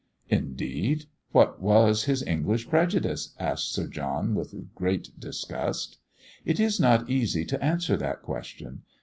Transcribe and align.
"Indeed! 0.29 1.05
What 1.31 1.61
was 1.61 2.05
his 2.05 2.23
English 2.23 2.67
prejudice?" 2.67 3.35
asked 3.37 3.71
Sir 3.71 3.85
John 3.85 4.33
with 4.33 4.73
great 4.73 5.11
disgust. 5.19 5.99
"It 6.43 6.59
is 6.59 6.79
not 6.79 7.07
easy 7.07 7.45
to 7.45 7.63
answer 7.63 7.95
that 7.97 8.23
question. 8.23 8.81